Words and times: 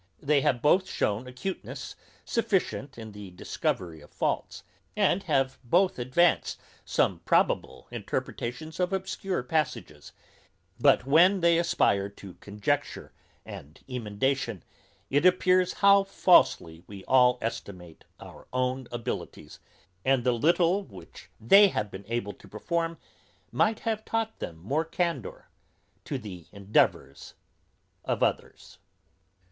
They 0.19 0.41
have 0.41 0.63
both 0.63 0.89
shown 0.89 1.27
acuteness 1.27 1.95
sufficient 2.25 2.97
in 2.97 3.11
the 3.11 3.29
discovery 3.29 4.01
of 4.01 4.09
faults, 4.09 4.63
and 4.97 5.21
have 5.21 5.59
both 5.63 5.99
advanced 5.99 6.59
some 6.83 7.19
probable 7.19 7.85
interpretations 7.91 8.79
of 8.79 8.93
obscure 8.93 9.43
passages; 9.43 10.11
but 10.79 11.05
when 11.05 11.41
they 11.41 11.59
aspire 11.59 12.09
to 12.09 12.33
conjecture 12.33 13.13
and 13.45 13.79
emendation, 13.87 14.63
it 15.11 15.23
appears 15.23 15.71
how 15.85 16.03
falsely 16.03 16.81
we 16.87 17.03
all 17.03 17.37
estimate 17.39 18.03
our 18.19 18.47
own 18.51 18.87
abilities, 18.91 19.59
and 20.03 20.23
the 20.23 20.33
little 20.33 20.81
which 20.81 21.29
they 21.39 21.67
have 21.67 21.91
been 21.91 22.05
able 22.07 22.33
to 22.33 22.47
perform 22.47 22.97
might 23.51 23.81
have 23.81 24.03
taught 24.03 24.39
them 24.39 24.57
more 24.57 24.83
candour 24.83 25.51
to 26.05 26.17
the 26.17 26.47
endeavours 26.51 27.35
of 28.03 28.23
others. 28.23 28.79